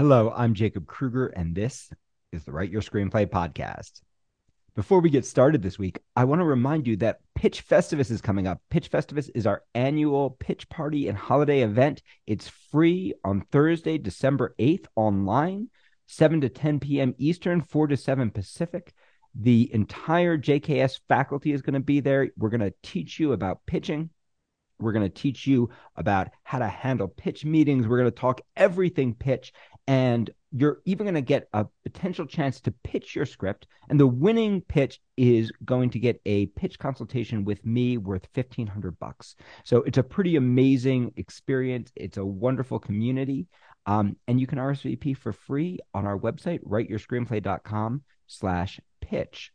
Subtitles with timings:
[0.00, 1.92] Hello, I'm Jacob Krueger, and this
[2.32, 4.00] is the Write Your Screenplay podcast.
[4.74, 8.22] Before we get started this week, I want to remind you that Pitch Festivus is
[8.22, 8.62] coming up.
[8.70, 12.00] Pitch Festivus is our annual pitch party and holiday event.
[12.26, 15.68] It's free on Thursday, December 8th, online,
[16.06, 17.14] 7 to 10 p.m.
[17.18, 18.94] Eastern, 4 to 7 Pacific.
[19.34, 22.30] The entire JKS faculty is going to be there.
[22.38, 24.08] We're going to teach you about pitching.
[24.80, 27.86] We're going to teach you about how to handle pitch meetings.
[27.86, 29.52] We're going to talk everything pitch
[29.90, 33.66] and you're even going to get a potential chance to pitch your script.
[33.88, 38.96] And the winning pitch is going to get a pitch consultation with me worth 1500
[39.00, 39.34] bucks.
[39.64, 41.90] So it's a pretty amazing experience.
[41.96, 43.48] It's a wonderful community.
[43.86, 49.50] Um, and you can rsvp for free on our website writeyourscreenplay.com slash pitch.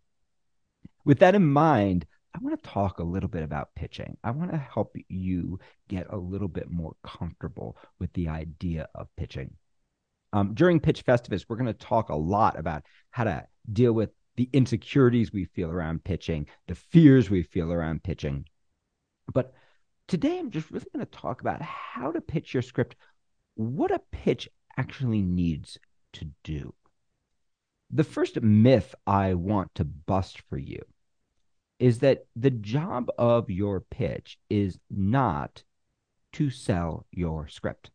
[1.05, 4.17] With that in mind I want to talk a little bit about pitching.
[4.21, 5.57] I want to help you
[5.87, 9.55] get a little bit more comfortable with the idea of pitching.
[10.35, 14.09] Um, during Pitch Festivus, we're going to talk a lot about how to deal with
[14.35, 18.43] the insecurities we feel around pitching, the fears we feel around pitching.
[19.33, 19.53] But
[20.09, 22.97] today, I'm just really going to talk about how to pitch your script,
[23.53, 25.77] what a pitch actually needs
[26.11, 26.73] to do.
[27.89, 30.81] The first myth I want to bust for you
[31.79, 35.63] is that the job of your pitch is not
[36.33, 37.89] to sell your script.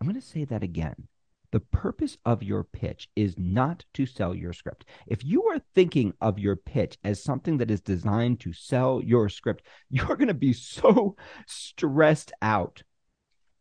[0.00, 1.06] I'm going to say that again.
[1.52, 4.84] The purpose of your pitch is not to sell your script.
[5.06, 9.28] If you are thinking of your pitch as something that is designed to sell your
[9.28, 12.82] script, you're going to be so stressed out.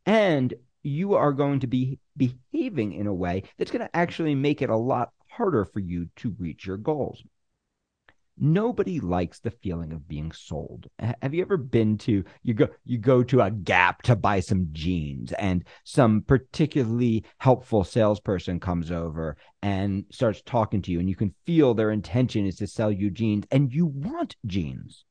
[0.05, 4.61] And you are going to be behaving in a way that's going to actually make
[4.61, 7.23] it a lot harder for you to reach your goals
[8.39, 10.87] nobody likes the feeling of being sold.
[10.99, 14.69] Have you ever been to you go you go to a gap to buy some
[14.71, 21.15] jeans and some particularly helpful salesperson comes over and starts talking to you and you
[21.15, 25.05] can feel their intention is to sell you jeans and you want jeans.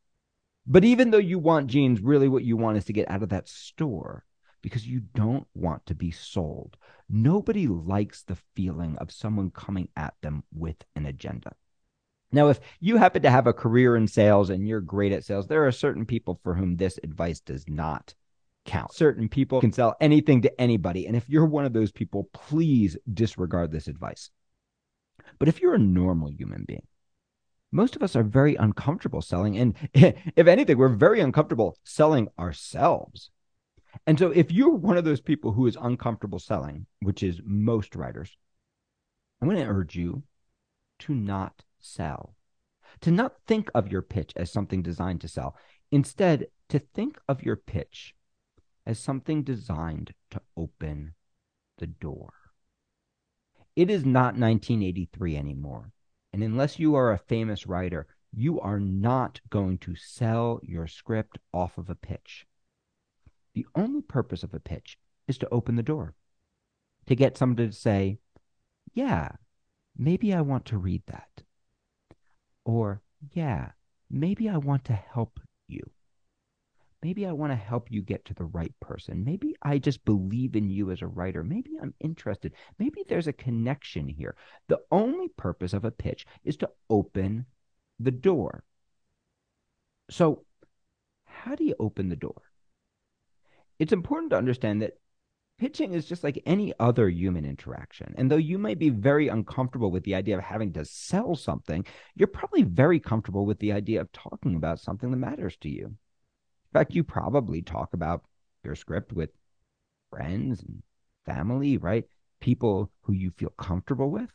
[0.67, 3.29] But even though you want jeans really what you want is to get out of
[3.31, 4.25] that store
[4.63, 6.77] because you don't want to be sold.
[7.09, 11.55] Nobody likes the feeling of someone coming at them with an agenda
[12.31, 15.47] now, if you happen to have a career in sales and you're great at sales,
[15.47, 18.15] there are certain people for whom this advice does not
[18.67, 18.93] count.
[18.93, 21.07] Certain people can sell anything to anybody.
[21.07, 24.31] And if you're one of those people, please disregard this advice.
[25.39, 26.87] But if you're a normal human being,
[27.73, 29.57] most of us are very uncomfortable selling.
[29.57, 33.31] And if anything, we're very uncomfortable selling ourselves.
[34.07, 37.97] And so if you're one of those people who is uncomfortable selling, which is most
[37.97, 38.37] writers,
[39.41, 40.25] I'm going to urge you
[41.01, 42.35] to not sell.
[43.03, 45.57] To not think of your pitch as something designed to sell.
[45.91, 48.15] Instead, to think of your pitch
[48.87, 51.15] as something designed to open
[51.79, 52.33] the door.
[53.77, 55.93] It is not 1983 anymore.
[56.33, 61.39] And unless you are a famous writer, you are not going to sell your script
[61.53, 62.47] off of a pitch.
[63.55, 66.15] The only purpose of a pitch is to open the door,
[67.07, 68.19] to get somebody to say,
[68.93, 69.33] Yeah,
[69.97, 71.43] maybe I want to read that.
[72.69, 73.01] Or,
[73.33, 73.71] yeah,
[74.11, 75.91] maybe I want to help you.
[77.03, 79.25] Maybe I want to help you get to the right person.
[79.25, 81.43] Maybe I just believe in you as a writer.
[81.43, 82.53] Maybe I'm interested.
[82.79, 84.37] Maybe there's a connection here.
[84.69, 87.47] The only purpose of a pitch is to open
[87.99, 88.65] the door.
[90.11, 90.45] So,
[91.25, 92.43] how do you open the door?
[93.79, 94.99] It's important to understand that
[95.59, 98.15] pitching is just like any other human interaction.
[98.17, 101.85] And though you might be very uncomfortable with the idea of having to sell something,
[102.15, 105.87] you're probably very comfortable with the idea of talking about something that matters to you.
[105.87, 108.25] In fact, you probably talk about
[108.63, 109.31] your script with
[110.11, 110.83] friends and
[111.27, 112.05] family, right?
[112.41, 114.31] People who you feel comfortable with.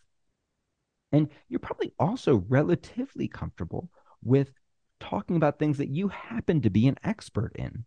[1.12, 3.90] And you're probably also relatively comfortable
[4.24, 4.52] with
[5.00, 7.86] talking about things that you happen to be an expert in.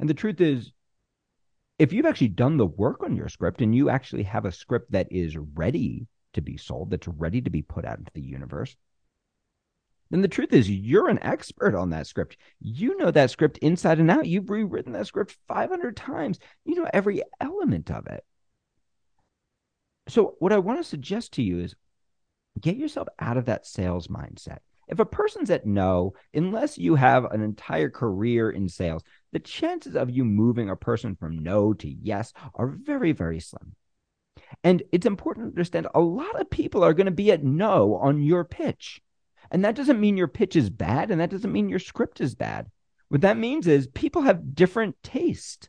[0.00, 0.72] And the truth is,
[1.78, 4.92] if you've actually done the work on your script and you actually have a script
[4.92, 8.76] that is ready to be sold, that's ready to be put out into the universe,
[10.10, 12.36] then the truth is you're an expert on that script.
[12.60, 14.26] You know that script inside and out.
[14.26, 16.38] You've rewritten that script 500 times.
[16.66, 18.22] You know every element of it.
[20.08, 21.74] So, what I want to suggest to you is
[22.60, 24.58] get yourself out of that sales mindset.
[24.88, 29.02] If a person's at no, unless you have an entire career in sales,
[29.32, 33.74] the chances of you moving a person from no to yes are very, very slim.
[34.62, 37.96] And it's important to understand a lot of people are going to be at no
[37.96, 39.00] on your pitch.
[39.50, 42.34] And that doesn't mean your pitch is bad, and that doesn't mean your script is
[42.34, 42.70] bad.
[43.08, 45.68] What that means is people have different taste.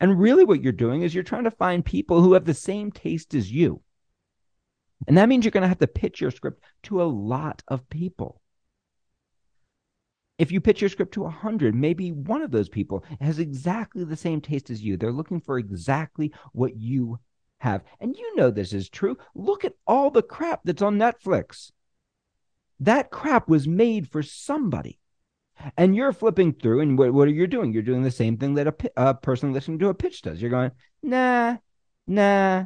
[0.00, 2.90] And really, what you're doing is you're trying to find people who have the same
[2.90, 3.82] taste as you.
[5.06, 7.88] And that means you're going to have to pitch your script to a lot of
[7.88, 8.41] people.
[10.42, 14.16] If you pitch your script to 100, maybe one of those people has exactly the
[14.16, 14.96] same taste as you.
[14.96, 17.20] They're looking for exactly what you
[17.58, 17.84] have.
[18.00, 19.16] And you know this is true.
[19.36, 21.70] Look at all the crap that's on Netflix.
[22.80, 24.98] That crap was made for somebody.
[25.76, 27.72] And you're flipping through, and what, what are you doing?
[27.72, 30.42] You're doing the same thing that a, a person listening to a pitch does.
[30.42, 30.72] You're going,
[31.04, 31.58] nah,
[32.08, 32.64] nah,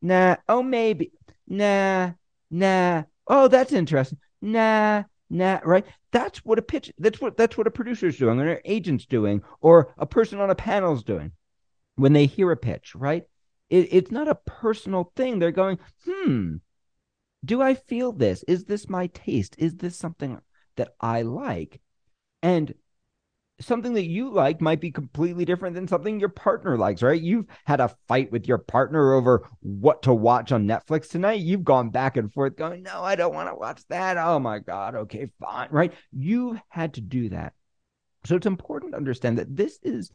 [0.00, 0.36] nah.
[0.48, 1.12] Oh, maybe,
[1.46, 2.14] nah,
[2.50, 3.04] nah.
[3.28, 4.18] Oh, that's interesting.
[4.40, 5.60] Nah, nah.
[5.64, 5.84] Right?
[6.12, 6.92] That's what a pitch.
[6.98, 10.50] That's what that's what a producer's doing, or an agent's doing, or a person on
[10.50, 11.32] a panel's doing
[11.96, 12.94] when they hear a pitch.
[12.94, 13.24] Right?
[13.70, 15.38] It, it's not a personal thing.
[15.38, 16.56] They're going, hmm.
[17.44, 18.44] Do I feel this?
[18.46, 19.56] Is this my taste?
[19.58, 20.38] Is this something
[20.76, 21.80] that I like?
[22.40, 22.74] And
[23.62, 27.20] something that you like might be completely different than something your partner likes, right?
[27.20, 31.40] You've had a fight with your partner over what to watch on Netflix tonight.
[31.40, 34.16] You've gone back and forth going, no, I don't want to watch that.
[34.18, 34.94] Oh my God.
[34.94, 35.68] Okay, fine.
[35.70, 35.92] Right.
[36.12, 37.54] You've had to do that.
[38.24, 40.10] So it's important to understand that this is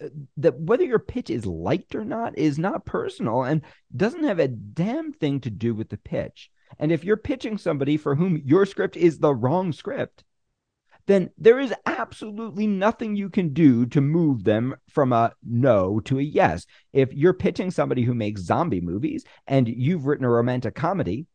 [0.00, 3.62] uh, that whether your pitch is liked or not is not personal and
[3.96, 6.50] doesn't have a damn thing to do with the pitch.
[6.78, 10.24] And if you're pitching somebody for whom your script is the wrong script,
[11.10, 16.20] then there is absolutely nothing you can do to move them from a no to
[16.20, 16.66] a yes.
[16.92, 21.26] If you're pitching somebody who makes zombie movies and you've written a romantic comedy,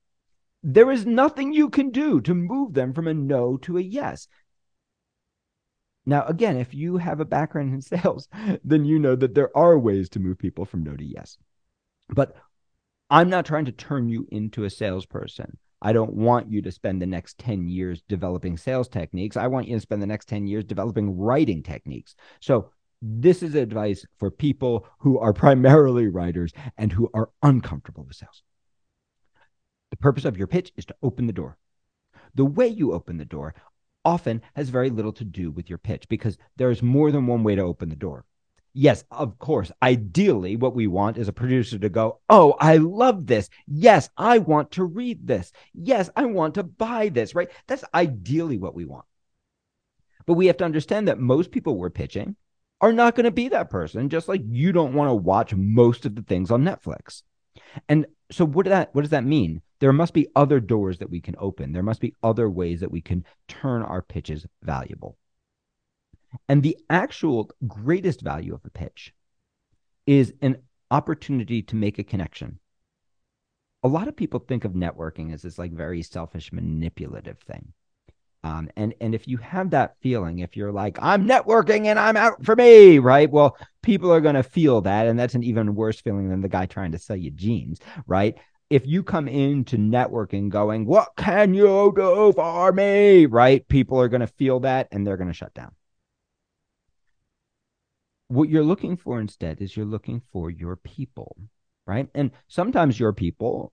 [0.64, 4.30] there is nothing you can do to move them from a no to a yes.
[6.06, 8.30] Now, again, if you have a background in sales,
[8.64, 11.38] then you know that there are ways to move people from no to yes.
[12.08, 12.36] But
[13.10, 15.58] I'm not trying to turn you into a salesperson.
[15.86, 19.38] I don't want you to spend the next 10 years developing sales techniques.
[19.38, 22.16] I want you to spend the next 10 years developing writing techniques.
[22.40, 22.72] So,
[23.04, 28.42] this is advice for people who are primarily writers and who are uncomfortable with sales.
[29.92, 31.60] The purpose of your pitch is to open the door.
[32.34, 33.54] The way you open the door
[34.04, 37.54] often has very little to do with your pitch because there's more than one way
[37.54, 38.26] to open the door
[38.76, 43.26] yes, of course, ideally, what we want is a producer to go, Oh, I love
[43.26, 43.50] this.
[43.66, 45.52] Yes, I want to read this.
[45.74, 47.50] Yes, I want to buy this, right?
[47.66, 49.06] That's ideally what we want.
[50.28, 52.36] But we have to understand that most people we're pitching
[52.82, 56.06] are not going to be that person, just like you don't want to watch most
[56.06, 57.24] of the things on Netflix.
[57.88, 59.62] And so what that what does that mean?
[59.80, 61.72] There must be other doors that we can open.
[61.72, 65.18] There must be other ways that we can turn our pitches valuable.
[66.48, 69.14] And the actual greatest value of a pitch
[70.06, 70.58] is an
[70.92, 72.60] opportunity to make a connection.
[73.84, 77.74] A lot of people think of networking as this like very selfish, manipulative thing.
[78.44, 82.16] Um, and and if you have that feeling, if you're like I'm networking and I'm
[82.16, 83.30] out for me, right?
[83.30, 86.50] Well, people are going to feel that, and that's an even worse feeling than the
[86.50, 88.36] guy trying to sell you jeans, right?
[88.70, 93.68] If you come into networking going, "What can you do for me?" right?
[93.68, 95.72] People are going to feel that, and they're going to shut down
[98.28, 101.36] what you're looking for instead is you're looking for your people,
[101.86, 102.08] right?
[102.16, 103.72] And sometimes your people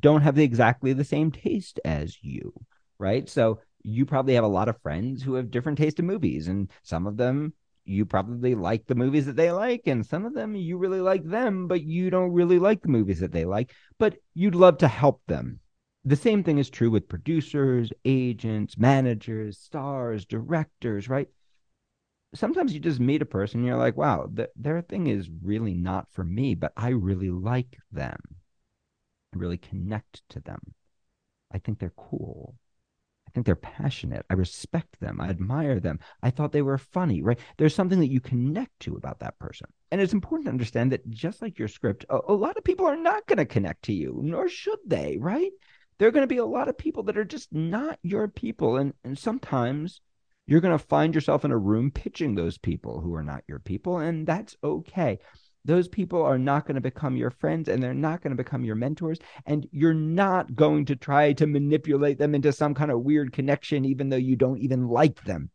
[0.00, 2.52] don't have exactly the same taste as you,
[2.98, 3.28] right?
[3.28, 6.70] So you probably have a lot of friends who have different taste in movies, and
[6.82, 7.52] some of them
[7.84, 11.24] you probably like the movies that they like, and some of them you really like
[11.24, 14.88] them, but you don't really like the movies that they like, but you'd love to
[14.88, 15.58] help them.
[16.04, 21.28] The same thing is true with producers, agents, managers, stars, directors, right?
[22.34, 26.08] Sometimes you just meet a person you're like wow th- their thing is really not
[26.10, 28.18] for me but i really like them.
[29.34, 30.60] I really connect to them.
[31.52, 32.54] I think they're cool.
[33.26, 34.26] I think they're passionate.
[34.28, 35.20] I respect them.
[35.20, 36.00] I admire them.
[36.20, 37.38] I thought they were funny right?
[37.58, 39.68] There's something that you connect to about that person.
[39.92, 42.86] And it's important to understand that just like your script a, a lot of people
[42.86, 45.52] are not going to connect to you nor should they right?
[45.98, 48.76] There are going to be a lot of people that are just not your people.
[48.76, 50.00] And and sometimes
[50.46, 53.58] you're going to find yourself in a room pitching those people who are not your
[53.60, 55.18] people, and that's okay.
[55.64, 58.64] Those people are not going to become your friends and they're not going to become
[58.64, 59.18] your mentors.
[59.44, 63.84] And you're not going to try to manipulate them into some kind of weird connection,
[63.84, 65.50] even though you don't even like them.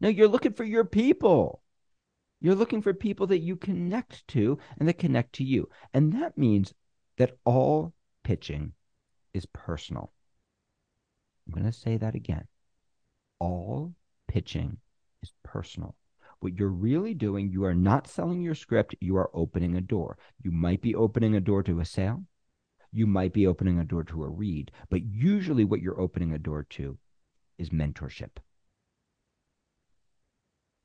[0.00, 1.62] No, you're looking for your people.
[2.40, 5.68] You're looking for people that you connect to and that connect to you.
[5.94, 6.74] And that means
[7.18, 7.94] that all
[8.24, 8.72] pitching
[9.32, 10.12] is personal.
[11.46, 12.48] I'm going to say that again.
[13.42, 13.92] All
[14.28, 14.78] pitching
[15.20, 15.96] is personal.
[16.38, 20.16] What you're really doing, you are not selling your script, you are opening a door.
[20.40, 22.22] You might be opening a door to a sale,
[22.92, 26.38] you might be opening a door to a read, but usually what you're opening a
[26.38, 26.98] door to
[27.58, 28.36] is mentorship.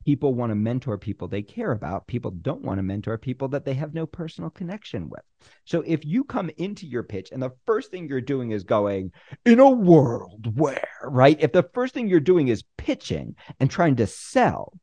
[0.08, 2.08] People want to mentor people they care about.
[2.08, 5.20] People don't want to mentor people that they have no personal connection with.
[5.66, 9.12] So if you come into your pitch and the first thing you're doing is going,
[9.46, 11.36] in a world where, right?
[11.42, 14.80] If the first thing you're doing is pitching and trying to sell,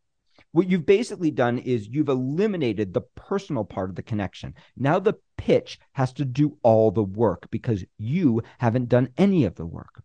[0.53, 4.53] what you've basically done is you've eliminated the personal part of the connection.
[4.77, 9.55] Now the pitch has to do all the work because you haven't done any of
[9.55, 10.03] the work.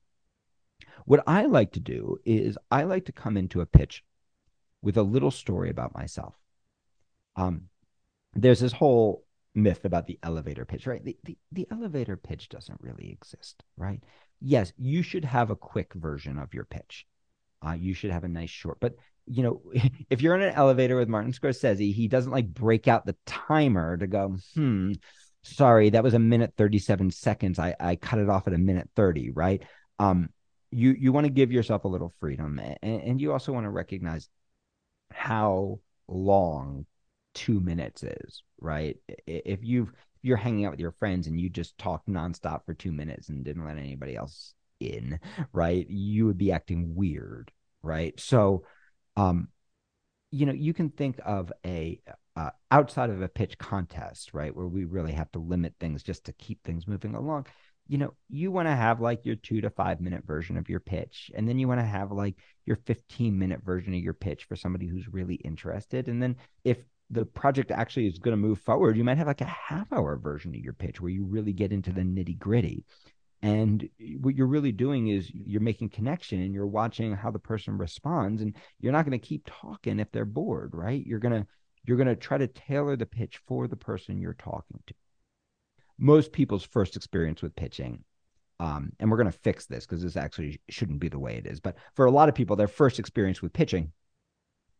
[1.03, 4.01] What I like to do is I like to come into a pitch
[4.81, 6.35] with a little story about myself.
[7.35, 7.63] Um,
[8.33, 11.03] there's this whole myth about the elevator pitch, right?
[11.03, 14.01] The, the, the elevator pitch doesn't really exist, right?
[14.41, 17.05] Yes, you should have a quick version of your pitch.
[17.65, 18.95] Uh, you should have a nice short, but
[19.25, 19.61] you know,
[20.09, 23.97] if you're in an elevator with Martin Scorsese, he doesn't like break out the timer
[23.97, 24.93] to go, hmm,
[25.43, 27.59] sorry, that was a minute 37 seconds.
[27.59, 29.61] I, I cut it off at a minute 30, right?
[29.99, 30.29] Um,
[30.71, 33.71] you you want to give yourself a little freedom and, and you also want to
[33.71, 34.29] recognize
[35.11, 36.85] how long
[37.33, 38.97] two minutes is, right?
[39.27, 42.73] If you've if you're hanging out with your friends and you just talk nonstop for
[42.73, 45.19] two minutes and didn't let anybody else in,
[45.53, 45.89] right?
[45.89, 47.51] You would be acting weird,
[47.81, 48.19] right?
[48.19, 48.63] So,
[49.15, 49.47] um,
[50.31, 52.01] you know, you can think of a
[52.35, 56.25] uh, outside of a pitch contest, right, where we really have to limit things just
[56.25, 57.45] to keep things moving along
[57.89, 60.79] you know, you want to have like your two to five minute version of your
[60.79, 61.31] pitch.
[61.33, 64.55] And then you want to have like your 15 minute version of your pitch for
[64.55, 66.07] somebody who's really interested.
[66.07, 66.77] And then if
[67.09, 70.17] the project actually is going to move forward, you might have like a half hour
[70.17, 72.85] version of your pitch where you really get into the nitty gritty.
[73.41, 77.75] And what you're really doing is you're making connection and you're watching how the person
[77.75, 78.43] responds.
[78.43, 81.03] And you're not going to keep talking if they're bored, right?
[81.03, 81.47] You're going to,
[81.85, 84.93] you're going to try to tailor the pitch for the person you're talking to
[85.99, 88.03] most people's first experience with pitching
[88.59, 91.47] um, and we're going to fix this because this actually shouldn't be the way it
[91.47, 91.59] is.
[91.59, 93.91] But for a lot of people, their first experience with pitching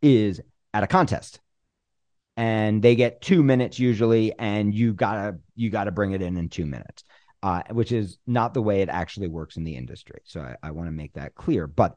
[0.01, 0.41] is
[0.73, 1.39] at a contest,
[2.35, 6.49] and they get two minutes usually, and you gotta you gotta bring it in in
[6.49, 7.03] two minutes,
[7.41, 10.19] uh, which is not the way it actually works in the industry.
[10.25, 11.65] So I, I want to make that clear.
[11.65, 11.95] But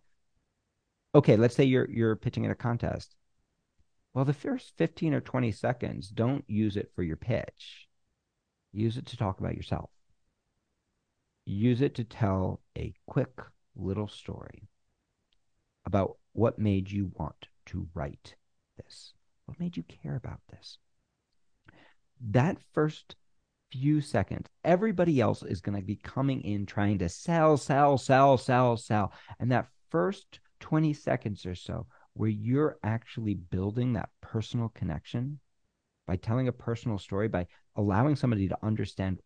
[1.15, 3.15] okay, let's say you're you're pitching at a contest.
[4.15, 7.82] Well, the first fifteen or twenty seconds, don't use it for your pitch
[8.73, 9.91] Use it to talk about yourself.
[11.45, 13.41] Use it to tell a quick
[13.75, 14.69] little story
[15.85, 18.35] about what made you want to write
[18.77, 19.13] this.
[19.47, 20.79] What made you care about this?
[22.31, 23.17] That first
[23.73, 28.39] few seconds, everybody else is going to be coming in trying to sell, sell, sell,
[28.39, 29.13] sell, sell.
[29.41, 35.41] And that first 20 seconds or so, where you're actually building that personal connection
[36.07, 39.21] by telling a personal story, by allowing somebody to understand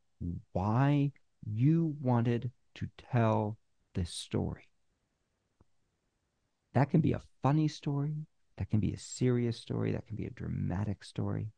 [0.53, 1.13] why
[1.45, 3.57] you wanted to tell
[3.95, 4.69] this story.
[6.75, 8.27] That can be a funny story,
[8.59, 11.49] that can be a serious story, that can be a dramatic story.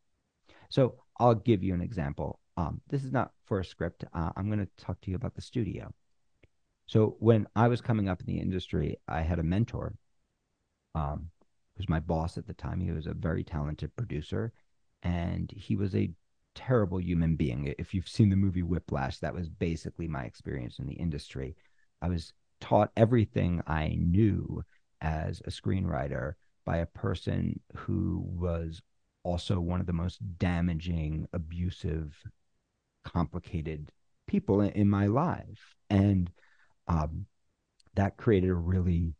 [0.68, 2.38] So I'll give you an example.
[2.56, 4.04] Um, this is not for a script.
[4.12, 5.92] Uh, I'm going to talk to you about the studio.
[6.86, 9.94] So when I was coming up in the industry, I had a mentor
[10.94, 11.30] um,
[11.74, 12.80] who was my boss at the time.
[12.80, 14.52] He was a very talented producer,
[15.02, 16.10] and he was a
[16.54, 17.72] terrible human being.
[17.78, 21.56] If you've seen the movie Whiplash, that was basically my experience in the industry.
[22.02, 24.64] I was taught everything I knew
[25.00, 28.82] as a screenwriter by a person who was
[29.22, 32.16] also one of the most damaging, abusive,
[33.04, 33.92] complicated
[34.26, 35.76] people in, my life.
[35.88, 36.30] And
[36.88, 37.26] um,
[37.94, 39.14] that created a really,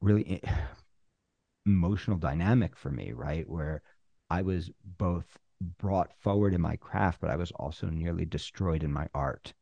[0.00, 0.42] really
[1.66, 3.48] emotional dynamic for me, right?
[3.48, 3.82] Where
[4.30, 5.38] I was both
[5.78, 9.52] brought forward in my craft, but I was also nearly destroyed in my art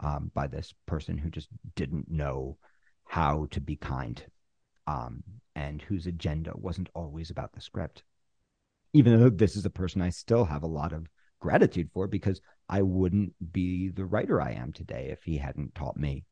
[0.00, 2.58] um, by this person who just didn't know
[3.04, 4.22] how to be kind
[4.86, 5.22] um,
[5.56, 8.02] and whose agenda wasn't always about the script.
[8.92, 11.06] Even though this is a person I still have a lot of
[11.40, 15.96] gratitude for because I wouldn't be the writer I am today if he hadn't taught
[15.96, 16.24] me.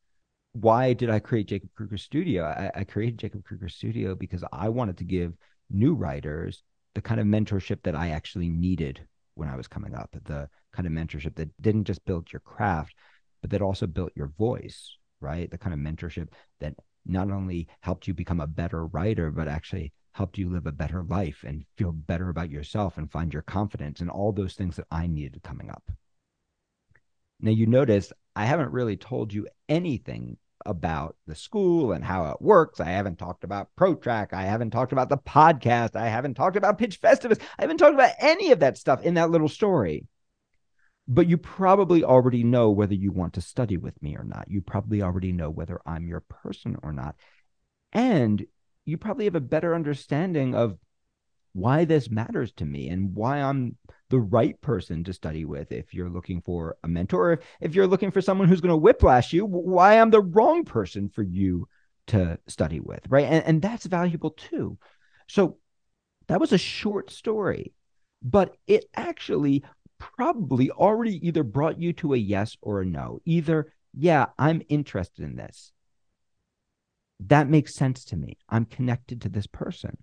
[0.52, 2.44] Why did I create Jacob Krueger Studio?
[2.44, 5.34] I, I created Jacob Krueger Studio because I wanted to give
[5.70, 6.62] new writers
[6.98, 9.00] the kind of mentorship that I actually needed
[9.36, 12.92] when I was coming up, the kind of mentorship that didn't just build your craft,
[13.40, 15.48] but that also built your voice, right?
[15.48, 16.74] The kind of mentorship that
[17.06, 21.04] not only helped you become a better writer, but actually helped you live a better
[21.04, 24.86] life and feel better about yourself and find your confidence and all those things that
[24.90, 25.88] I needed coming up.
[27.38, 30.36] Now, you notice I haven't really told you anything
[30.66, 32.80] about the school and how it works.
[32.80, 34.32] I haven't talked about ProTrack.
[34.32, 35.96] I haven't talked about the podcast.
[35.96, 37.40] I haven't talked about Pitch Festivus.
[37.58, 40.06] I haven't talked about any of that stuff in that little story.
[41.06, 44.46] But you probably already know whether you want to study with me or not.
[44.48, 47.16] You probably already know whether I'm your person or not.
[47.92, 48.44] And
[48.84, 50.78] you probably have a better understanding of
[51.52, 53.76] why this matters to me and why I'm
[54.10, 55.72] the right person to study with.
[55.72, 59.32] If you're looking for a mentor, if you're looking for someone who's going to whiplash
[59.32, 61.68] you, why I'm the wrong person for you
[62.08, 63.26] to study with, right?
[63.26, 64.78] And, and that's valuable too.
[65.26, 65.58] So
[66.28, 67.72] that was a short story,
[68.22, 69.64] but it actually
[69.98, 73.20] probably already either brought you to a yes or a no.
[73.24, 75.72] Either, yeah, I'm interested in this.
[77.20, 78.38] That makes sense to me.
[78.48, 79.98] I'm connected to this person.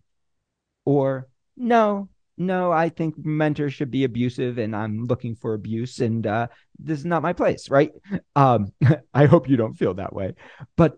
[0.84, 6.26] Or, no, no, I think mentors should be abusive and I'm looking for abuse and
[6.28, 6.48] uh,
[6.80, 7.92] this is not my place, right?
[8.36, 8.74] Um,
[9.14, 10.36] I hope you don't feel that way.
[10.76, 10.98] But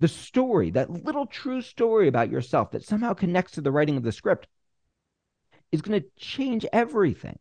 [0.00, 4.02] the story, that little true story about yourself that somehow connects to the writing of
[4.02, 4.46] the script,
[5.70, 7.38] is going to change everything.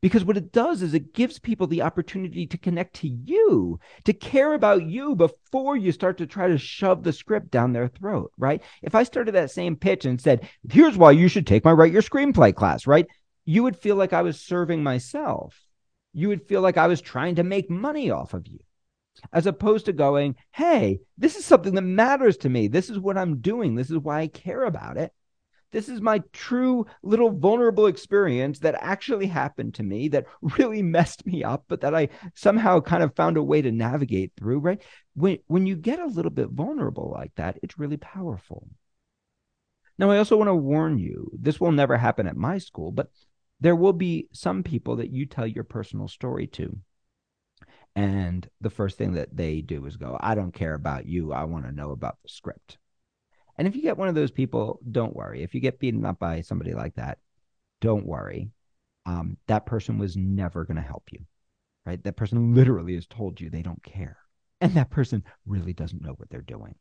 [0.00, 4.12] Because what it does is it gives people the opportunity to connect to you, to
[4.12, 8.32] care about you before you start to try to shove the script down their throat,
[8.38, 8.62] right?
[8.82, 11.92] If I started that same pitch and said, here's why you should take my Write
[11.92, 13.06] Your Screenplay class, right?
[13.44, 15.60] You would feel like I was serving myself.
[16.12, 18.58] You would feel like I was trying to make money off of you
[19.32, 22.68] as opposed to going, hey, this is something that matters to me.
[22.68, 23.74] This is what I'm doing.
[23.74, 25.12] This is why I care about it.
[25.72, 30.26] This is my true little vulnerable experience that actually happened to me that
[30.58, 34.32] really messed me up, but that I somehow kind of found a way to navigate
[34.36, 34.82] through, right?
[35.14, 38.68] When, when you get a little bit vulnerable like that, it's really powerful.
[39.98, 43.10] Now, I also want to warn you this will never happen at my school, but
[43.60, 46.78] there will be some people that you tell your personal story to
[47.96, 51.32] and the first thing that they do is go, I don't care about you.
[51.32, 52.78] I want to know about the script.
[53.60, 55.42] And if you get one of those people, don't worry.
[55.42, 57.18] If you get beaten up by somebody like that,
[57.82, 58.52] don't worry.
[59.04, 61.20] Um, that person was never going to help you,
[61.84, 62.02] right?
[62.02, 64.16] That person literally has told you they don't care.
[64.62, 66.74] And that person really doesn't know what they're doing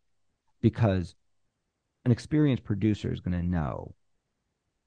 [0.62, 1.16] because
[2.06, 3.94] an experienced producer is going to know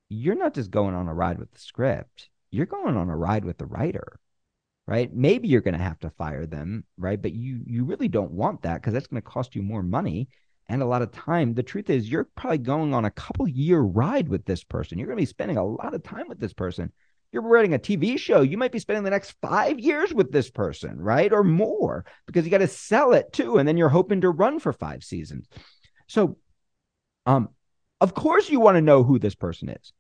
[0.09, 3.45] you're not just going on a ride with the script, you're going on a ride
[3.45, 4.19] with the writer
[4.89, 5.15] right?
[5.15, 7.23] Maybe you're going to have to fire them, right?
[7.23, 10.28] But you you really don't want that because that's going to cost you more money
[10.73, 11.52] and a lot of time.
[11.52, 14.99] The truth is, you're probably going on a couple year ride with this person.
[14.99, 16.91] You're going to be spending a lot of time with this person.
[17.30, 18.41] You're writing a TV show.
[18.41, 21.30] You might be spending the next five years with this person, right?
[21.30, 23.58] Or more, because you got to sell it too.
[23.58, 25.47] And then you're hoping to run for five seasons.
[26.06, 26.39] So,
[27.26, 27.50] um,
[28.00, 29.93] of course, you want to know who this person is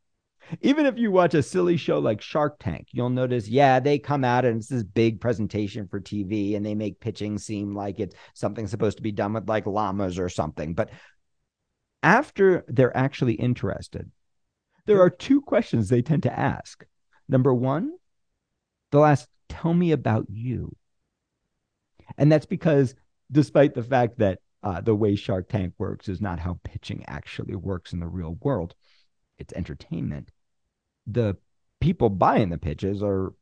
[0.60, 4.24] even if you watch a silly show like Shark Tank, you'll notice, yeah, they come
[4.24, 8.14] out and it's this big presentation for TV and they make pitching seem like it's
[8.34, 10.74] something supposed to be done with like llamas or something.
[10.74, 10.90] But
[12.02, 14.10] after they're actually interested,
[14.86, 16.84] there are two questions they tend to ask.
[17.28, 17.92] Number one,
[18.90, 20.74] they'll ask, Tell me about you.
[22.16, 22.94] And that's because,
[23.30, 27.54] despite the fact that uh, the way Shark Tank works is not how pitching actually
[27.54, 28.74] works in the real world,
[29.42, 30.30] it's entertainment.
[31.06, 31.36] The
[31.80, 33.34] people buying the pitches are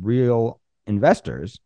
[0.00, 1.60] real investors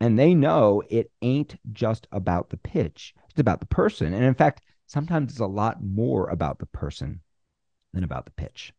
[0.00, 4.12] and they know it ain't just about the pitch, it's about the person.
[4.12, 7.20] And in fact, sometimes it's a lot more about the person
[7.92, 8.72] than about the pitch.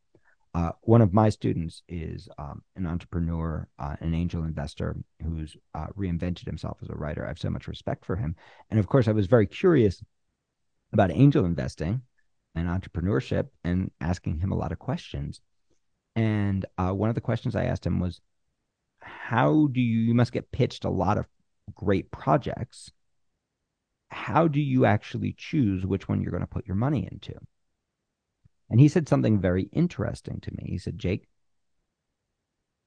[0.56, 5.88] Uh, one of my students is um, an entrepreneur, uh, an angel investor who's uh,
[5.98, 7.24] reinvented himself as a writer.
[7.24, 8.36] I have so much respect for him.
[8.70, 10.02] And of course, I was very curious
[10.92, 12.02] about angel investing
[12.60, 15.42] and entrepreneurship and asking him a lot of questions.
[16.16, 18.20] And uh, one of the questions I asked him was,
[19.02, 21.26] How do you, you must get pitched a lot of
[21.76, 22.92] great projects.
[24.12, 27.34] How do you actually choose which one you're going to put your money into?
[28.70, 30.66] And he said something very interesting to me.
[30.68, 31.28] He said, Jake,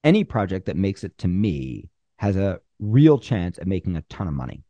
[0.04, 4.28] any project that makes it to me has a real chance at making a ton
[4.28, 4.62] of money.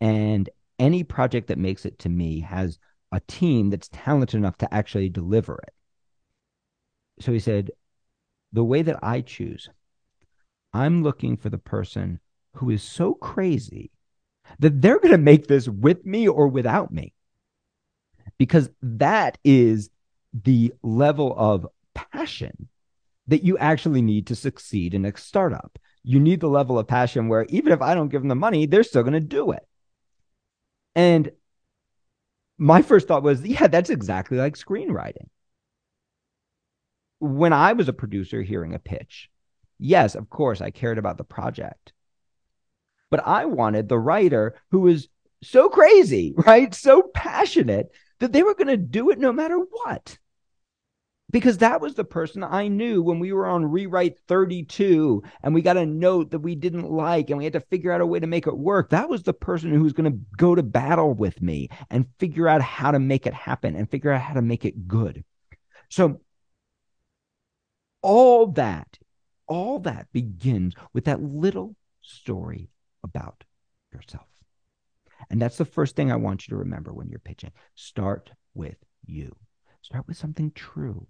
[0.00, 0.48] And
[0.78, 2.78] any project that makes it to me has
[3.12, 5.74] a team that's talented enough to actually deliver it.
[7.20, 7.70] So he said,
[8.52, 9.68] the way that I choose,
[10.72, 12.20] I'm looking for the person
[12.56, 13.90] who is so crazy
[14.58, 17.12] that they're going to make this with me or without me.
[18.38, 19.90] Because that is
[20.32, 22.68] the level of passion
[23.28, 25.78] that you actually need to succeed in a startup.
[26.02, 28.66] You need the level of passion where even if I don't give them the money,
[28.66, 29.66] they're still going to do it.
[30.94, 31.30] And
[32.62, 35.26] my first thought was, yeah, that's exactly like screenwriting.
[37.18, 39.28] When I was a producer hearing a pitch,
[39.78, 41.92] yes, of course, I cared about the project.
[43.10, 45.08] But I wanted the writer who was
[45.42, 46.72] so crazy, right?
[46.72, 50.18] So passionate that they were going to do it no matter what
[51.32, 55.62] because that was the person I knew when we were on rewrite 32 and we
[55.62, 58.20] got a note that we didn't like and we had to figure out a way
[58.20, 58.90] to make it work.
[58.90, 62.48] That was the person who was going to go to battle with me and figure
[62.48, 65.24] out how to make it happen and figure out how to make it good.
[65.88, 66.20] So
[68.02, 68.98] all that,
[69.46, 72.68] all that begins with that little story
[73.02, 73.44] about
[73.92, 74.26] yourself.
[75.30, 77.52] And that's the first thing I want you to remember when you're pitching.
[77.74, 79.34] Start with you.
[79.82, 81.06] Start with something true,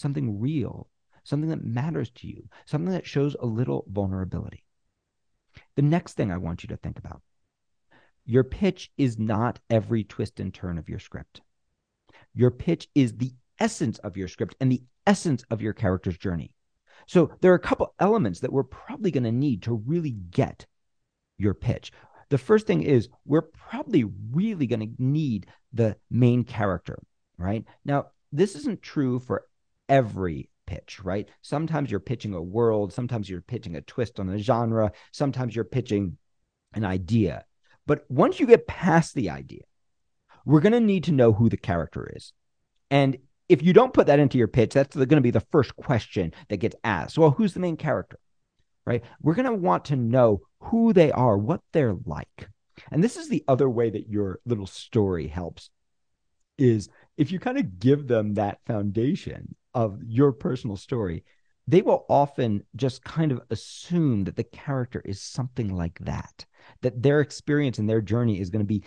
[0.00, 0.88] something real,
[1.24, 4.64] something that matters to you, something that shows a little vulnerability.
[5.76, 7.22] The next thing I want you to think about
[8.26, 11.40] your pitch is not every twist and turn of your script.
[12.34, 16.52] Your pitch is the essence of your script and the essence of your character's journey.
[17.06, 20.66] So there are a couple elements that we're probably going to need to really get
[21.38, 21.92] your pitch.
[22.28, 27.02] The first thing is we're probably really going to need the main character,
[27.36, 27.64] right?
[27.84, 29.46] Now, this isn't true for
[29.90, 31.28] every pitch, right?
[31.42, 35.64] Sometimes you're pitching a world, sometimes you're pitching a twist on a genre, sometimes you're
[35.64, 36.16] pitching
[36.72, 37.44] an idea.
[37.86, 39.62] But once you get past the idea,
[40.46, 42.32] we're going to need to know who the character is.
[42.90, 45.74] And if you don't put that into your pitch, that's going to be the first
[45.74, 47.18] question that gets asked.
[47.18, 48.18] Well, who's the main character?
[48.86, 49.02] Right?
[49.20, 52.48] We're going to want to know who they are, what they're like.
[52.92, 55.70] And this is the other way that your little story helps
[56.58, 61.24] is if you kind of give them that foundation of your personal story,
[61.66, 66.44] they will often just kind of assume that the character is something like that,
[66.82, 68.82] that their experience and their journey is going to be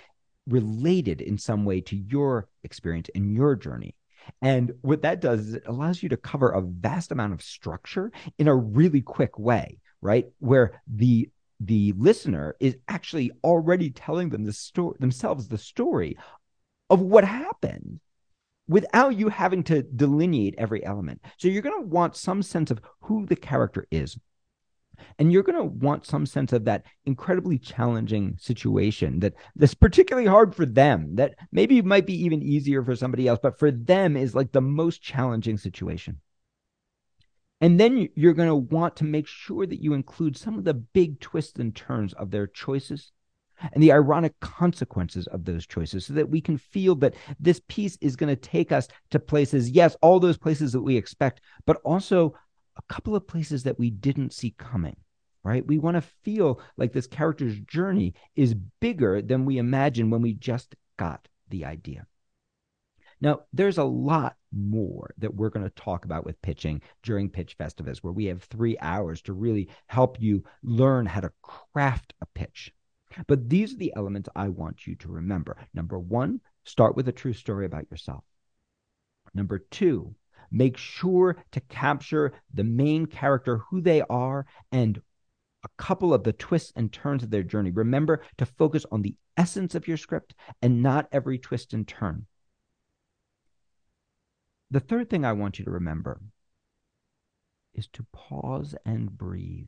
[0.48, 3.96] related in some way to your experience and your journey.
[4.41, 8.12] And what that does is it allows you to cover a vast amount of structure
[8.38, 10.28] in a really quick way, right?
[10.39, 16.17] Where the the listener is actually already telling them the story themselves the story
[16.89, 18.02] of what happened
[18.67, 21.21] without you having to delineate every element.
[21.38, 24.17] So you're going to want some sense of who the character is.
[25.17, 30.28] And you're going to want some sense of that incredibly challenging situation that that's particularly
[30.28, 34.15] hard for them, that maybe might be even easier for somebody else, but for them
[34.15, 36.19] is like the most challenging situation.
[37.60, 40.73] And then you're going to want to make sure that you include some of the
[40.73, 43.12] big twists and turns of their choices
[43.71, 47.97] and the ironic consequences of those choices so that we can feel that this piece
[48.02, 51.78] is going to take us to places, yes, all those places that we expect, but
[51.84, 52.34] also
[52.78, 54.95] a couple of places that we didn't see coming,
[55.43, 55.65] right?
[55.65, 60.34] We want to feel like this character's journey is bigger than we imagine when we
[60.34, 62.08] just got the idea.
[63.21, 67.58] Now, there's a lot more that we're going to talk about with pitching during Pitch
[67.58, 72.26] Festivus, where we have three hours to really help you learn how to craft a
[72.26, 72.73] pitch.
[73.28, 75.58] But these are the elements I want you to remember.
[75.73, 78.23] Number one, start with a true story about yourself.
[79.34, 80.15] Number two,
[80.52, 85.02] make sure to capture the main character, who they are, and
[85.63, 87.71] a couple of the twists and turns of their journey.
[87.71, 92.28] Remember to focus on the essence of your script and not every twist and turn.
[94.69, 96.19] The third thing I want you to remember
[97.73, 99.67] is to pause and breathe.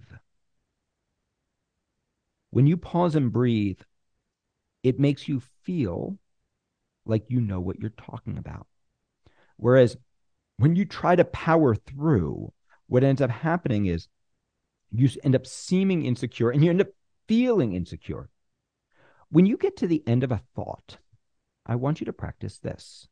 [2.55, 3.81] When you pause and breathe,
[4.81, 6.17] it makes you feel
[7.05, 8.65] like you know what you're talking about.
[9.57, 9.97] Whereas
[10.55, 12.53] when you try to power through,
[12.87, 14.07] what ends up happening is
[14.89, 16.87] you end up seeming insecure and you end up
[17.27, 18.29] feeling insecure.
[19.27, 20.99] When you get to the end of a thought,
[21.65, 23.09] I want you to practice this.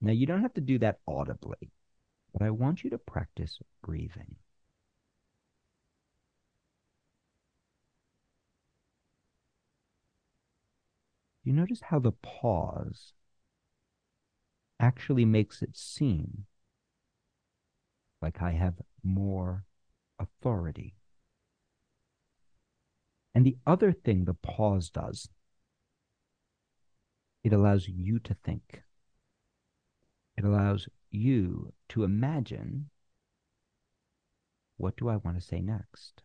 [0.00, 1.72] Now, you don't have to do that audibly,
[2.32, 4.36] but I want you to practice breathing.
[11.42, 13.14] You notice how the pause
[14.78, 16.46] actually makes it seem
[18.20, 19.64] like I have more
[20.18, 20.94] authority.
[23.34, 25.28] And the other thing the pause does,
[27.42, 28.82] it allows you to think.
[30.38, 32.90] It allows you to imagine
[34.76, 36.22] what do I want to say next?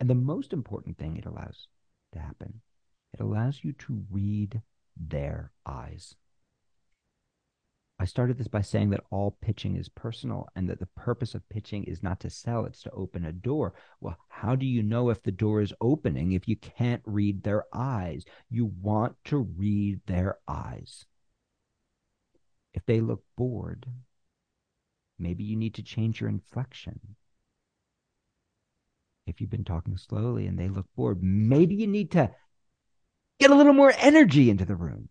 [0.00, 1.68] And the most important thing it allows
[2.14, 2.62] to happen,
[3.12, 4.62] it allows you to read
[4.96, 6.14] their eyes.
[7.98, 11.46] I started this by saying that all pitching is personal and that the purpose of
[11.50, 13.74] pitching is not to sell, it's to open a door.
[14.00, 17.64] Well, how do you know if the door is opening if you can't read their
[17.70, 18.24] eyes?
[18.48, 21.04] You want to read their eyes.
[22.74, 23.86] If they look bored,
[25.18, 27.16] maybe you need to change your inflection.
[29.26, 32.30] If you've been talking slowly and they look bored, maybe you need to
[33.38, 35.08] get a little more energy into the room.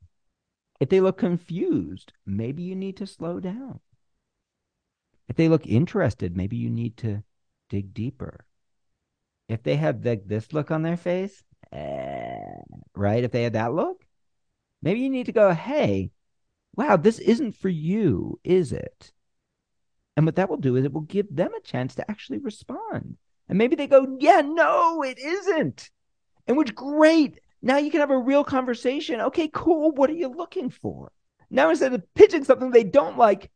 [0.79, 3.79] If they look confused, maybe you need to slow down.
[5.27, 7.23] If they look interested, maybe you need to
[7.69, 8.45] dig deeper.
[9.49, 12.59] If they have the, this look on their face, eh,
[12.95, 13.23] right?
[13.23, 14.05] If they had that look,
[14.81, 16.11] maybe you need to go, hey,
[16.77, 19.11] wow, this isn't for you, is it?
[20.15, 23.17] And what that will do is it will give them a chance to actually respond.
[23.49, 25.89] And maybe they go, yeah, no, it isn't.
[26.47, 27.39] And which great.
[27.61, 29.19] Now you can have a real conversation.
[29.19, 29.91] Okay, cool.
[29.91, 31.11] What are you looking for?
[31.49, 33.49] Now instead of pitching something they don't like,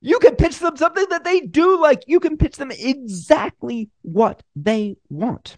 [0.00, 2.04] you can pitch them something that they do like.
[2.06, 5.56] You can pitch them exactly what they want.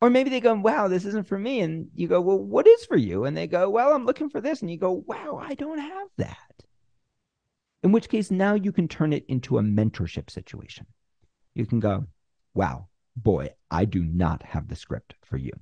[0.00, 1.60] Or maybe they go, wow, this isn't for me.
[1.60, 3.24] And you go, well, what is for you?
[3.24, 4.62] And they go, well, I'm looking for this.
[4.62, 6.36] And you go, wow, I don't have that.
[7.82, 10.86] In which case, now you can turn it into a mentorship situation.
[11.54, 12.06] You can go,
[12.54, 15.52] wow, boy, I do not have the script for you.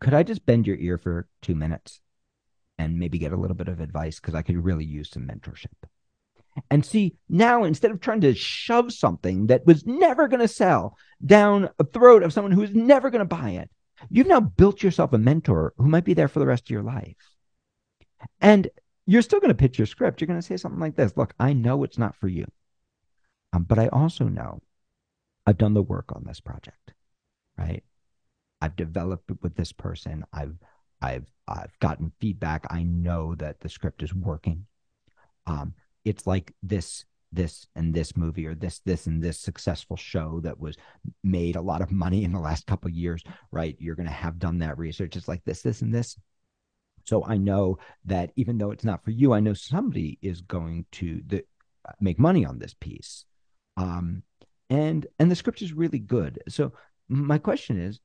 [0.00, 2.00] Could I just bend your ear for two minutes
[2.78, 4.20] and maybe get a little bit of advice?
[4.20, 5.72] Because I could really use some mentorship.
[6.70, 10.96] And see, now instead of trying to shove something that was never going to sell
[11.24, 13.70] down a throat of someone who is never going to buy it,
[14.10, 16.82] you've now built yourself a mentor who might be there for the rest of your
[16.82, 17.16] life.
[18.40, 18.68] And
[19.06, 20.20] you're still going to pitch your script.
[20.20, 22.46] You're going to say something like this Look, I know it's not for you,
[23.52, 24.60] um, but I also know
[25.46, 26.92] I've done the work on this project,
[27.56, 27.84] right?
[28.60, 30.24] I've developed it with this person.
[30.32, 30.56] I've
[31.00, 32.66] I've I've gotten feedback.
[32.70, 34.66] I know that the script is working.
[35.46, 35.74] Um,
[36.04, 37.04] it's like this
[37.36, 40.76] this and this movie or this this and this successful show that was
[41.22, 43.22] made a lot of money in the last couple years
[43.52, 43.76] right?
[43.78, 45.16] You're going to have done that research.
[45.16, 46.18] It's like this this and this.
[47.04, 50.86] So i know that even though it's not for you i know somebody is going
[50.92, 51.44] to the,
[52.00, 53.24] make money on this piece.
[53.76, 54.22] Um
[54.68, 56.42] and and the script is really good.
[56.48, 56.72] So
[57.08, 58.00] my question is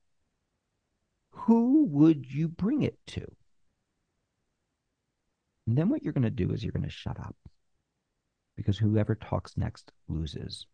[1.32, 3.26] who would you bring it to?
[5.66, 7.36] And then what you're going to do is you're going to shut up
[8.56, 10.66] because whoever talks next loses.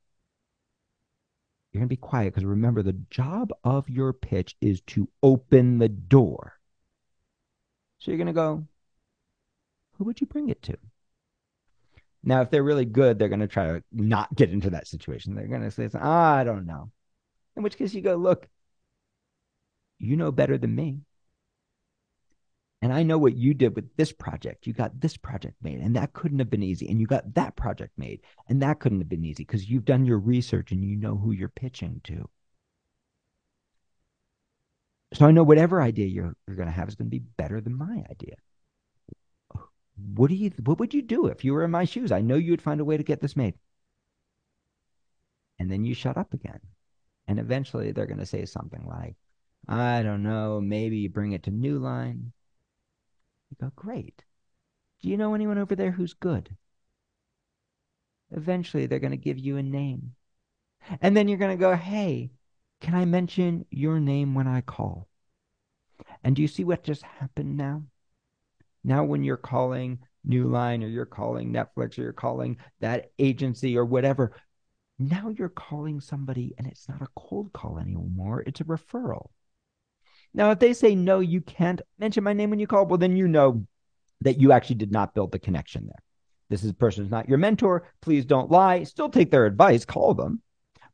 [1.72, 5.78] You're going to be quiet because remember, the job of your pitch is to open
[5.78, 6.58] the door.
[7.98, 8.64] So you're going to go,
[9.96, 10.78] who would you bring it to?
[12.24, 15.34] Now, if they're really good, they're going to try to not get into that situation.
[15.34, 16.90] They're going to say, I don't know.
[17.56, 18.48] In which case, you go, look,
[19.98, 21.00] you know better than me.
[22.80, 24.66] And I know what you did with this project.
[24.66, 26.88] You got this project made, and that couldn't have been easy.
[26.88, 30.06] And you got that project made, and that couldn't have been easy because you've done
[30.06, 32.28] your research and you know who you're pitching to.
[35.14, 37.60] So I know whatever idea you're, you're going to have is going to be better
[37.60, 38.36] than my idea.
[40.14, 40.52] What do you?
[40.64, 42.12] What would you do if you were in my shoes?
[42.12, 43.54] I know you would find a way to get this made.
[45.58, 46.60] And then you shut up again,
[47.26, 49.16] and eventually they're going to say something like,
[49.66, 50.60] "I don't know.
[50.60, 52.32] Maybe bring it to New Line."
[53.50, 54.24] You go, great.
[55.00, 56.56] Do you know anyone over there who's good?
[58.30, 60.14] Eventually, they're going to give you a name.
[61.00, 62.30] And then you're going to go, hey,
[62.80, 65.08] can I mention your name when I call?
[66.22, 67.84] And do you see what just happened now?
[68.84, 73.76] Now, when you're calling New Line or you're calling Netflix or you're calling that agency
[73.76, 74.32] or whatever,
[74.98, 79.30] now you're calling somebody and it's not a cold call anymore, it's a referral.
[80.34, 83.16] Now, if they say, no, you can't mention my name when you call, well, then
[83.16, 83.66] you know
[84.20, 86.02] that you actually did not build the connection there.
[86.50, 87.86] This is person is not your mentor.
[88.00, 88.84] Please don't lie.
[88.84, 90.42] Still take their advice, call them.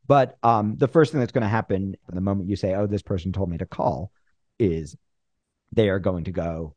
[0.06, 3.02] But um, the first thing that's going to happen the moment you say, oh, this
[3.02, 4.10] person told me to call,
[4.58, 4.96] is
[5.72, 6.74] they are going to go,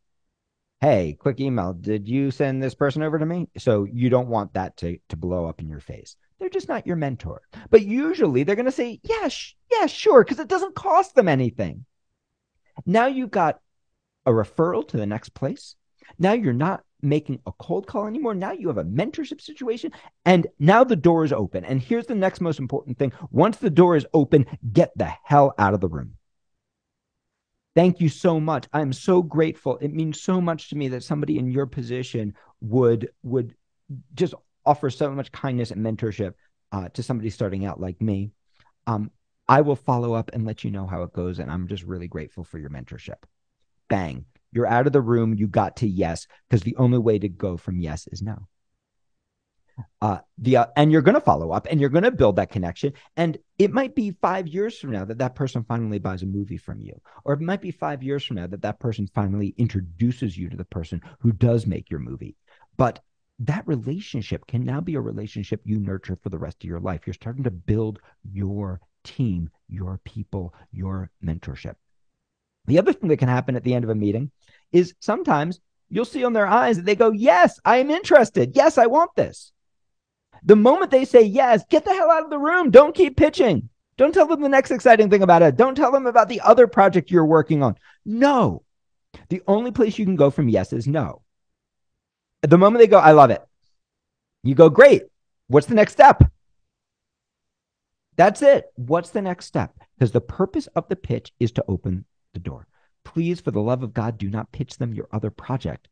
[0.79, 1.73] hey, quick email.
[1.73, 3.49] Did you send this person over to me?
[3.57, 6.15] So you don't want that to, to blow up in your face.
[6.39, 7.41] They're just not your mentor.
[7.71, 11.27] But usually they're going to say, yeah, sh- yeah, sure, because it doesn't cost them
[11.27, 11.85] anything.
[12.85, 13.59] Now you've got
[14.25, 15.75] a referral to the next place.
[16.19, 18.35] Now you're not making a cold call anymore.
[18.35, 19.91] Now you have a mentorship situation,
[20.25, 21.63] and now the door is open.
[21.63, 25.53] And here's the next most important thing once the door is open, get the hell
[25.57, 26.13] out of the room.
[27.75, 28.67] Thank you so much.
[28.73, 29.77] I'm so grateful.
[29.77, 33.53] It means so much to me that somebody in your position would would
[34.15, 34.33] just
[34.65, 36.33] offer so much kindness and mentorship
[36.71, 38.31] uh, to somebody starting out like me.
[38.87, 39.11] Um,
[39.47, 41.39] I will follow up and let you know how it goes.
[41.39, 43.23] And I'm just really grateful for your mentorship.
[43.89, 44.25] Bang.
[44.51, 45.33] You're out of the room.
[45.33, 48.47] You got to yes, because the only way to go from yes is no.
[50.01, 52.49] Uh, the uh, and you're going to follow up and you're going to build that
[52.49, 52.93] connection.
[53.15, 56.57] And it might be five years from now that that person finally buys a movie
[56.57, 60.37] from you, or it might be five years from now that that person finally introduces
[60.37, 62.35] you to the person who does make your movie.
[62.77, 63.03] But
[63.39, 67.01] that relationship can now be a relationship you nurture for the rest of your life.
[67.05, 67.99] You're starting to build
[68.31, 71.75] your team, your people, your mentorship.
[72.65, 74.31] The other thing that can happen at the end of a meeting
[74.71, 78.55] is sometimes you'll see on their eyes that they go, Yes, I am interested.
[78.55, 79.51] Yes, I want this.
[80.43, 82.69] The moment they say yes, get the hell out of the room.
[82.69, 83.69] Don't keep pitching.
[83.97, 85.55] Don't tell them the next exciting thing about it.
[85.55, 87.75] Don't tell them about the other project you're working on.
[88.05, 88.63] No.
[89.29, 91.23] The only place you can go from yes is no.
[92.43, 93.41] At the moment they go, I love it.
[94.43, 95.03] You go, great.
[95.47, 96.23] What's the next step?
[98.17, 98.65] That's it.
[98.75, 99.73] What's the next step?
[99.97, 102.67] Because the purpose of the pitch is to open the door.
[103.05, 105.87] Please, for the love of God, do not pitch them your other project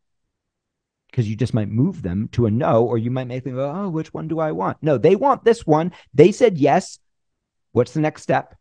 [1.16, 3.72] because you just might move them to a no, or you might make them go,
[3.74, 4.78] oh, which one do I want?
[4.82, 5.94] No, they want this one.
[6.14, 7.00] They said yes.
[7.72, 8.54] What's the next step?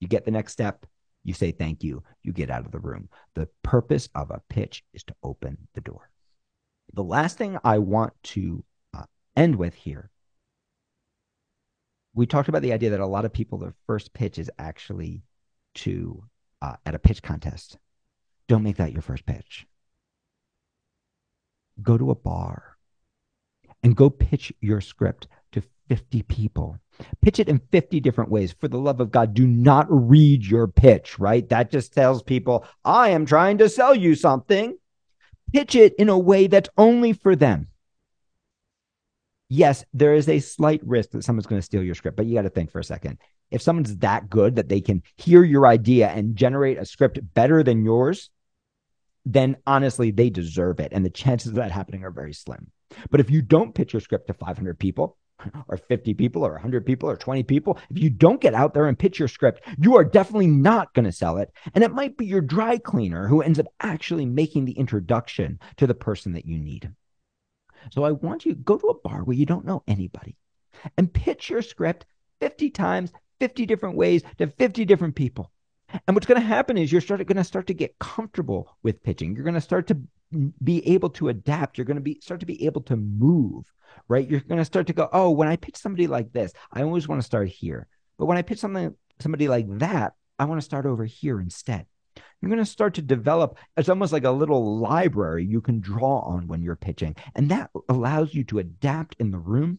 [0.00, 0.84] You get the next step.
[1.22, 2.02] You say thank you.
[2.24, 3.08] You get out of the room.
[3.36, 6.10] The purpose of a pitch is to open the door.
[6.92, 9.04] The last thing I want to uh,
[9.36, 10.10] end with here
[12.14, 15.22] we talked about the idea that a lot of people their first pitch is actually
[15.74, 16.24] to
[16.60, 17.78] uh, at a pitch contest.
[18.48, 19.66] Don't make that your first pitch.
[21.82, 22.76] Go to a bar
[23.82, 26.78] and go pitch your script to 50 people.
[27.22, 28.52] Pitch it in 50 different ways.
[28.52, 31.48] For the love of god do not read your pitch right?
[31.48, 34.76] That just tells people i am trying to sell you something.
[35.52, 37.68] Pitch it in a way that's only for them
[39.52, 42.34] yes, there is a slight risk that someone's going to steal your script, but you
[42.34, 43.18] got to think for a second.
[43.50, 47.62] If someone's that good that they can hear your idea and generate a script better
[47.62, 48.30] than yours,
[49.26, 50.92] then honestly, they deserve it.
[50.92, 52.70] And the chances of that happening are very slim.
[53.10, 55.18] But if you don't pitch your script to 500 people,
[55.68, 58.86] or 50 people, or 100 people, or 20 people, if you don't get out there
[58.86, 61.52] and pitch your script, you are definitely not going to sell it.
[61.74, 65.86] And it might be your dry cleaner who ends up actually making the introduction to
[65.86, 66.90] the person that you need.
[67.90, 70.36] So I want you to go to a bar where you don't know anybody
[70.96, 72.06] and pitch your script
[72.40, 75.50] 50 times, 50 different ways to 50 different people.
[76.06, 79.34] And what's going to happen is you're going to start to get comfortable with pitching.
[79.34, 80.00] You're going to start to
[80.62, 81.76] be able to adapt.
[81.76, 83.70] You're going to be start to be able to move,
[84.08, 84.28] right?
[84.28, 87.08] You're going to start to go, oh, when I pitch somebody like this, I always
[87.08, 87.88] want to start here.
[88.18, 91.86] But when I pitch something somebody like that, I want to start over here instead
[92.42, 96.18] you're going to start to develop it's almost like a little library you can draw
[96.20, 97.14] on when you're pitching.
[97.36, 99.78] And that allows you to adapt in the room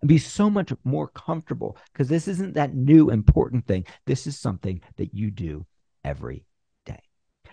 [0.00, 3.84] and be so much more comfortable because this isn't that new important thing.
[4.06, 5.66] This is something that you do
[6.04, 6.44] every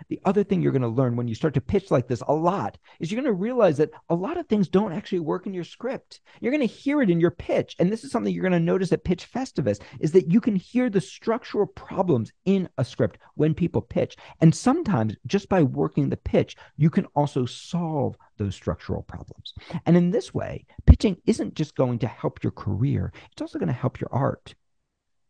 [0.10, 2.34] the other thing you're going to learn when you start to pitch like this a
[2.34, 5.54] lot is you're going to realize that a lot of things don't actually work in
[5.54, 6.22] your script.
[6.40, 7.76] You're going to hear it in your pitch.
[7.80, 10.56] And this is something you're going to notice at Pitch Festivus is that you can
[10.56, 14.16] hear the structural problems in a script when people pitch.
[14.40, 19.54] And sometimes just by working the pitch, you can also solve those structural problems.
[19.86, 23.68] And in this way, pitching isn't just going to help your career, it's also going
[23.68, 24.56] to help your art.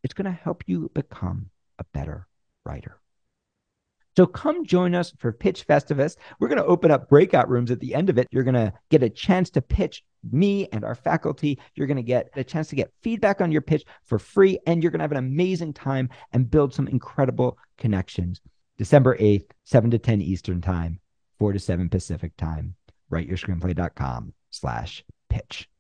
[0.04, 2.28] It's going to help you become a better
[2.66, 3.01] writer.
[4.17, 6.17] So come join us for Pitch Festivus.
[6.39, 8.28] We're going to open up breakout rooms at the end of it.
[8.32, 11.60] You're going to get a chance to pitch me and our faculty.
[11.76, 14.84] You're going to get a chance to get feedback on your pitch for free, and
[14.84, 18.41] you're going to have an amazing time and build some incredible connections.
[18.78, 21.00] December 8th, 7 to 10 Eastern Time,
[21.39, 22.76] 4 to 7 Pacific Time.
[23.12, 25.71] WriteYourScreenplay.com slash pitch.